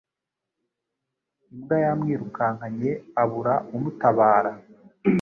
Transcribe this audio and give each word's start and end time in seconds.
imbwa 1.53 1.75
yamwirukankanye 1.85 2.91
abura 3.21 3.53
umutabara 3.75 4.51